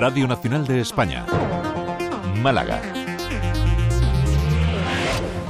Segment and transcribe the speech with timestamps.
[0.00, 1.26] Radio Nacional de España.
[2.42, 2.80] Málaga.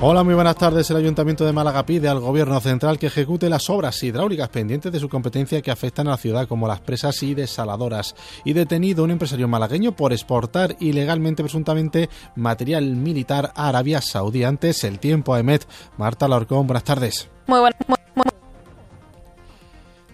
[0.00, 0.90] Hola, muy buenas tardes.
[0.90, 4.98] El Ayuntamiento de Málaga pide al Gobierno Central que ejecute las obras hidráulicas pendientes de
[4.98, 8.16] su competencia que afectan a la ciudad, como las presas y desaladoras.
[8.44, 14.42] Y detenido un empresario malagueño por exportar ilegalmente, presuntamente, material militar a Arabia Saudí.
[14.42, 15.64] Antes, el tiempo, Emet.
[15.96, 17.30] Marta Lorcón, buenas tardes.
[17.46, 17.78] Muy buenas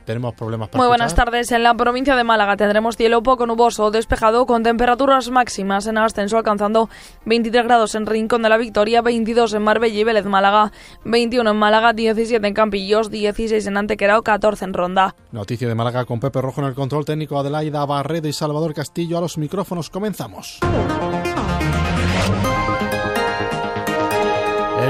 [0.06, 1.52] tenemos problemas para Muy buenas tardes.
[1.52, 6.38] En la provincia de Málaga tendremos cielo poco nuboso, despejado, con temperaturas máximas en ascenso
[6.38, 6.88] alcanzando
[7.26, 10.72] 23 grados en Rincón de la Victoria, 22 en Marbella y Vélez Málaga,
[11.04, 15.14] 21 en Málaga, 17 en Campillos, 16 en Antequerao, 14 en Ronda.
[15.32, 19.18] Noticia de Málaga con Pepe Rojo en el control técnico, Adelaida Barredo y Salvador Castillo
[19.18, 19.90] a los micrófonos.
[19.90, 20.60] Comenzamos.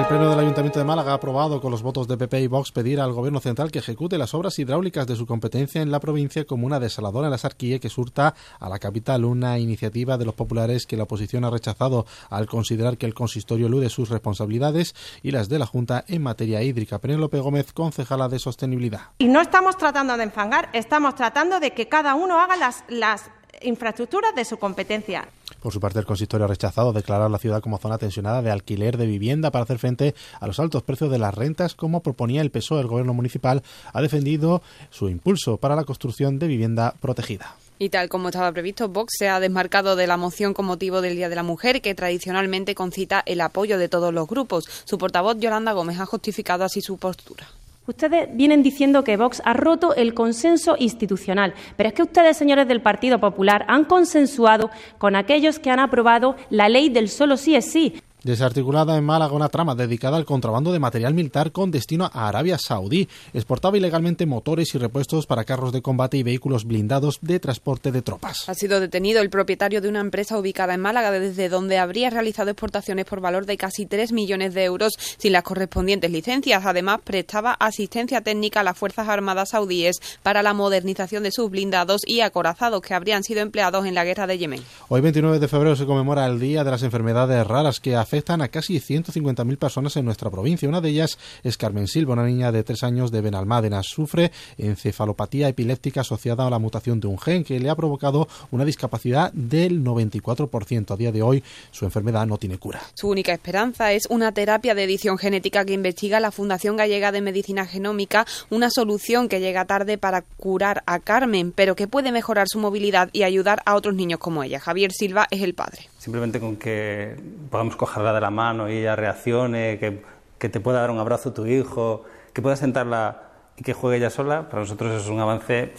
[0.06, 2.70] El Pleno del Ayuntamiento de Málaga ha aprobado con los votos de PP y Vox
[2.70, 6.44] pedir al Gobierno Central que ejecute las obras hidráulicas de su competencia en la provincia
[6.44, 10.34] como una desaladora en la Sarquía que surta a la capital, una iniciativa de los
[10.36, 15.32] populares que la oposición ha rechazado al considerar que el consistorio elude sus responsabilidades y
[15.32, 17.00] las de la Junta en materia hídrica.
[17.00, 19.00] Penélope Gómez, concejala de Sostenibilidad.
[19.18, 23.28] Y no estamos tratando de enfangar, estamos tratando de que cada uno haga las, las
[23.60, 25.26] infraestructuras de su competencia.
[25.66, 28.96] Por su parte, el consistorio ha rechazado declarar la ciudad como zona tensionada de alquiler
[28.96, 32.52] de vivienda para hacer frente a los altos precios de las rentas, como proponía el
[32.52, 32.82] PSOE.
[32.82, 37.56] El gobierno municipal ha defendido su impulso para la construcción de vivienda protegida.
[37.80, 41.16] Y tal como estaba previsto, Vox se ha desmarcado de la moción con motivo del
[41.16, 44.68] Día de la Mujer, que tradicionalmente concita el apoyo de todos los grupos.
[44.84, 47.48] Su portavoz, Yolanda Gómez, ha justificado así su postura.
[47.86, 52.66] Ustedes vienen diciendo que Vox ha roto el consenso institucional, pero es que ustedes, señores
[52.66, 57.54] del Partido Popular, han consensuado con aquellos que han aprobado la ley del solo sí
[57.54, 62.10] es sí, Desarticulada en Málaga una trama dedicada al contrabando de material militar con destino
[62.12, 63.08] a Arabia Saudí.
[63.32, 68.02] Exportaba ilegalmente motores y repuestos para carros de combate y vehículos blindados de transporte de
[68.02, 68.48] tropas.
[68.48, 72.50] Ha sido detenido el propietario de una empresa ubicada en Málaga desde donde habría realizado
[72.50, 76.66] exportaciones por valor de casi 3 millones de euros sin las correspondientes licencias.
[76.66, 82.00] Además, prestaba asistencia técnica a las Fuerzas Armadas saudíes para la modernización de sus blindados
[82.04, 84.64] y acorazados que habrían sido empleados en la guerra de Yemen.
[84.88, 88.40] Hoy 29 de febrero se conmemora el Día de las Enfermedades Raras que afectan afectan
[88.40, 90.66] a casi 150.000 personas en nuestra provincia.
[90.66, 93.82] Una de ellas es Carmen Silva, una niña de tres años de Benalmádena.
[93.82, 98.64] Sufre encefalopatía epiléptica asociada a la mutación de un gen que le ha provocado una
[98.64, 100.94] discapacidad del 94%.
[100.94, 102.80] A día de hoy, su enfermedad no tiene cura.
[102.94, 107.20] Su única esperanza es una terapia de edición genética que investiga la Fundación Gallega de
[107.20, 112.46] Medicina Genómica, una solución que llega tarde para curar a Carmen, pero que puede mejorar
[112.48, 114.58] su movilidad y ayudar a otros niños como ella.
[114.58, 117.16] Javier Silva es el padre simplemente con que
[117.50, 120.04] podamos cogerla de la mano y ella reaccione, que,
[120.38, 123.22] que te pueda dar un abrazo tu hijo, que pueda sentarla
[123.56, 125.72] y que juegue ella sola, para nosotros es un avance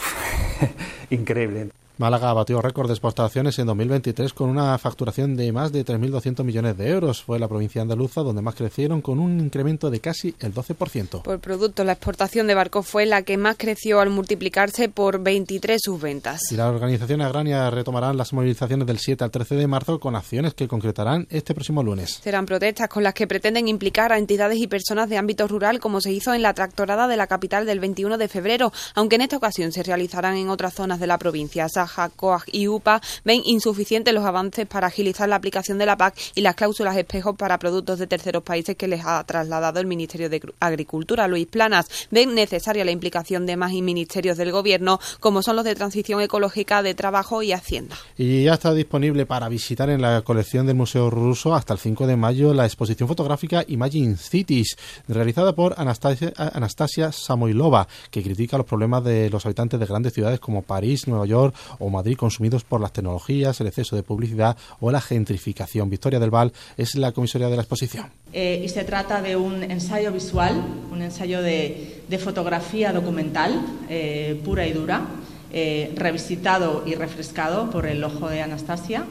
[1.12, 1.70] increíble.
[1.98, 6.78] Málaga batió récord de exportaciones en 2023 con una facturación de más de 3.200 millones
[6.78, 7.24] de euros.
[7.24, 11.24] Fue la provincia andaluza donde más crecieron con un incremento de casi el 12%.
[11.24, 15.82] Por producto, la exportación de barcos fue la que más creció al multiplicarse por 23
[15.84, 16.40] sus ventas.
[16.52, 20.54] Y las organizaciones agrarias retomarán las movilizaciones del 7 al 13 de marzo con acciones
[20.54, 22.20] que concretarán este próximo lunes.
[22.22, 26.00] Serán protestas con las que pretenden implicar a entidades y personas de ámbito rural como
[26.00, 29.38] se hizo en la tractorada de la capital del 21 de febrero, aunque en esta
[29.38, 31.66] ocasión se realizarán en otras zonas de la provincia.
[32.16, 36.42] COAG y UPA ven insuficientes los avances para agilizar la aplicación de la PAC y
[36.42, 40.42] las cláusulas espejos para productos de terceros países que les ha trasladado el Ministerio de
[40.60, 41.28] Agricultura.
[41.28, 45.76] Luis Planas ven necesaria la implicación de más ministerios del Gobierno, como son los de
[45.76, 47.96] Transición Ecológica, de Trabajo y Hacienda.
[48.18, 52.08] Y ya está disponible para visitar en la colección del Museo Ruso hasta el 5
[52.08, 54.78] de mayo la exposición fotográfica Imagine Cities,
[55.08, 60.40] realizada por Anastasia, Anastasia Samoilova, que critica los problemas de los habitantes de grandes ciudades
[60.40, 64.92] como París, Nueva York o Madrid consumidos por las tecnologías, el exceso de publicidad o
[64.92, 65.90] la gentrificación.
[65.90, 68.08] Victoria del Val es la comisaria de la exposición.
[68.34, 70.62] Eh, y se trata de un ensayo visual,
[70.92, 75.06] un ensayo de, fotografía documental eh, pura y dura,
[75.54, 79.06] eh, revisitado y refrescado por el ojo de Anastasia,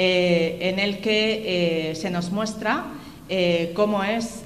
[0.00, 2.84] en el que se nos muestra
[3.74, 4.44] cómo es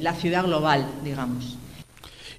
[0.00, 1.58] la ciudad global, digamos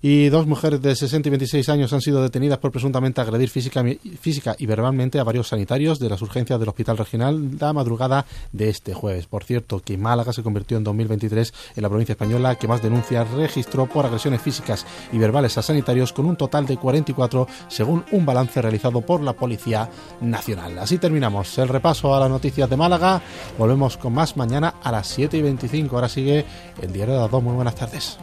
[0.08, 4.56] y dos mujeres de 60 y 26 años han sido detenidas por presuntamente agredir física,
[4.56, 8.94] y verbalmente a varios sanitarios de las urgencias del Hospital Regional la madrugada de este
[8.94, 9.26] jueves.
[9.26, 13.32] Por cierto, que Málaga se convirtió en 2023 en la provincia española que más denuncias
[13.32, 18.28] registró por agresiones físicas y verbales a sanitarios con un total de 44 según un
[18.28, 19.90] balance realizado por la Policía
[20.22, 20.78] Nacional.
[20.78, 23.24] Así terminamos el repaso a las noticias de Málaga.
[23.58, 25.96] Volvemos con más mañana a las 7 y 25.
[25.96, 26.46] Ahora sigue
[26.80, 27.42] el diario de las dos.
[27.42, 28.20] Muy buenas tardes.